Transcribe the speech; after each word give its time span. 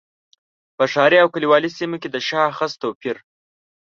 په 0.75 0.83
ښاري 0.91 1.17
او 1.23 1.27
کلیوالي 1.33 1.69
سیمو 1.77 1.97
کې 2.01 2.09
د 2.11 2.17
شاخص 2.29 2.71
توپیر. 2.81 3.17